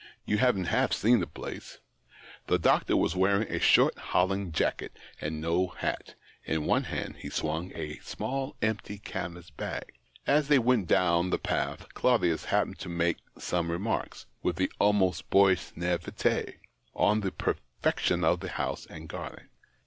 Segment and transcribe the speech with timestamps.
[0.25, 1.73] "You haven't half seen the place
[2.07, 7.17] yet." The doctor was wearing a short holland jacket and no hat; in one hand
[7.19, 9.93] he swung a small empty canvas bag.
[10.25, 15.71] As they went down the paths Claudius happened to make some remarks, with almost boyish
[15.75, 16.57] naivete,
[16.95, 19.49] on the perfection of the house and garden.